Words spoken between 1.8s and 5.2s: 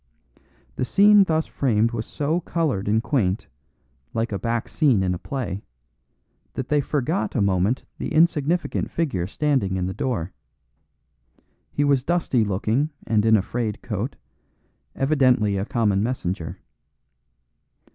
was so coloured and quaint, like a back scene in a